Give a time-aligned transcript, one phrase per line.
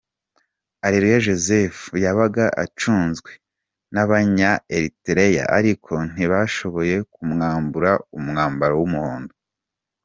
[0.85, 3.31] Areruya Joseph yabaga acunzwe
[3.93, 9.33] n’abanya Eritrea ariko ntibashoboye kumwambura umwambaro w’umuhondo